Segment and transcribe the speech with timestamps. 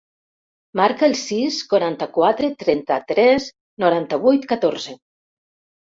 [0.79, 3.47] Marca el sis, quaranta-quatre, trenta-tres,
[3.85, 5.01] noranta-vuit, catorze.